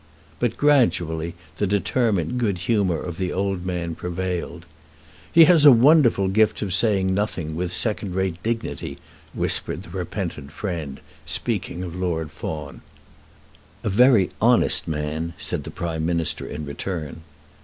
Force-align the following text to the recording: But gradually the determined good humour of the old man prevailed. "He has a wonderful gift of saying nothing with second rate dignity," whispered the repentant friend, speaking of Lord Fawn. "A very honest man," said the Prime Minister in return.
But 0.39 0.57
gradually 0.57 1.35
the 1.59 1.67
determined 1.67 2.39
good 2.39 2.57
humour 2.65 2.99
of 2.99 3.19
the 3.19 3.31
old 3.31 3.67
man 3.67 3.93
prevailed. 3.93 4.65
"He 5.31 5.43
has 5.45 5.63
a 5.63 5.71
wonderful 5.71 6.27
gift 6.27 6.63
of 6.63 6.73
saying 6.73 7.13
nothing 7.13 7.55
with 7.55 7.71
second 7.71 8.15
rate 8.15 8.41
dignity," 8.41 8.97
whispered 9.35 9.83
the 9.83 9.91
repentant 9.91 10.51
friend, 10.51 11.01
speaking 11.27 11.83
of 11.83 11.95
Lord 11.95 12.31
Fawn. 12.31 12.81
"A 13.83 13.89
very 13.89 14.31
honest 14.41 14.87
man," 14.87 15.33
said 15.37 15.65
the 15.65 15.69
Prime 15.69 16.03
Minister 16.03 16.47
in 16.47 16.65
return. 16.65 17.21